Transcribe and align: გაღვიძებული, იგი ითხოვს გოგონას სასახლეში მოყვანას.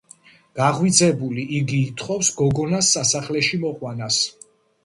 გაღვიძებული, 0.59 1.43
იგი 1.59 1.81
ითხოვს 1.89 2.31
გოგონას 2.41 2.91
სასახლეში 2.97 3.61
მოყვანას. 3.67 4.19